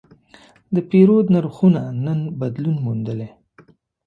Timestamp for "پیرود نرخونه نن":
0.89-2.19